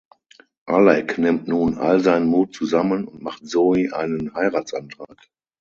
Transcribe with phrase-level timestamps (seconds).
[0.65, 5.29] Alec nimmt nun all seinen Mut zusammen und macht Zoey einen Heiratsantrag.